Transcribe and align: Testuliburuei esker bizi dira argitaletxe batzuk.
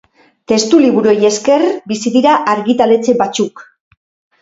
Testuliburuei 0.51 1.27
esker 1.29 1.67
bizi 1.93 2.17
dira 2.19 2.35
argitaletxe 2.57 3.19
batzuk. 3.25 3.67